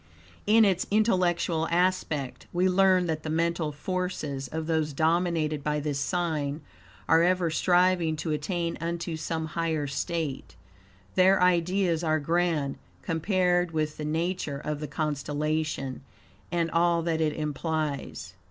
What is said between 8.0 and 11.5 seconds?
to attain unto some higher state. Their